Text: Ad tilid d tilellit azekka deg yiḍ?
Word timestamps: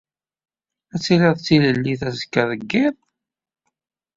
Ad 0.93 1.01
tilid 1.03 1.35
d 1.37 1.43
tilellit 1.47 2.01
azekka 2.09 2.43
deg 2.51 2.61
yiḍ? 2.71 2.95